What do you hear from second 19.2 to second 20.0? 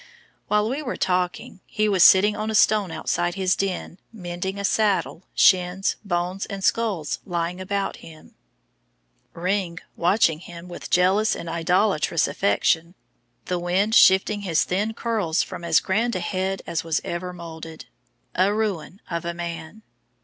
a man.